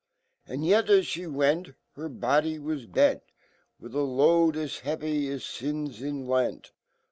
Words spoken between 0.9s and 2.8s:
fhe went, Her body